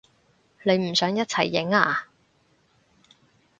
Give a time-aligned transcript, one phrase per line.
[0.63, 2.07] 你唔想一齊影啊？